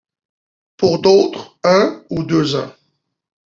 Pour 0.77 0.97
d’autres, 0.99 1.59
un 1.63 2.03
ou 2.09 2.23
deux 2.23 2.55
ans. 2.55 2.73